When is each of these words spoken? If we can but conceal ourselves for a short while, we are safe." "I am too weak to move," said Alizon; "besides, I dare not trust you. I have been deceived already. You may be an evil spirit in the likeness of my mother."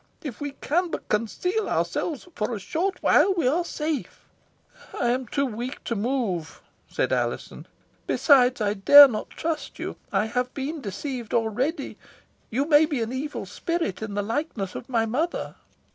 If 0.23 0.41
we 0.41 0.53
can 0.61 0.89
but 0.89 1.07
conceal 1.09 1.69
ourselves 1.69 2.27
for 2.33 2.55
a 2.55 2.59
short 2.59 3.03
while, 3.03 3.35
we 3.35 3.47
are 3.47 3.63
safe." 3.63 4.21
"I 4.99 5.09
am 5.11 5.27
too 5.27 5.45
weak 5.45 5.83
to 5.83 5.95
move," 5.95 6.59
said 6.89 7.13
Alizon; 7.13 7.67
"besides, 8.07 8.59
I 8.61 8.73
dare 8.73 9.07
not 9.07 9.29
trust 9.29 9.77
you. 9.77 9.97
I 10.11 10.25
have 10.25 10.51
been 10.55 10.81
deceived 10.81 11.35
already. 11.35 11.99
You 12.49 12.65
may 12.65 12.87
be 12.87 13.03
an 13.03 13.13
evil 13.13 13.45
spirit 13.45 14.01
in 14.01 14.15
the 14.15 14.23
likeness 14.23 14.73
of 14.73 14.89
my 14.89 15.05
mother." 15.05 15.53